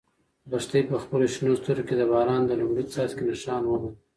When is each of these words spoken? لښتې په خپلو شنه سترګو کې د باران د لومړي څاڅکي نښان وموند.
لښتې 0.51 0.79
په 0.89 0.97
خپلو 1.03 1.25
شنه 1.33 1.51
سترګو 1.61 1.87
کې 1.87 1.95
د 1.97 2.01
باران 2.11 2.41
د 2.45 2.51
لومړي 2.59 2.83
څاڅکي 2.93 3.23
نښان 3.29 3.61
وموند. 3.65 3.95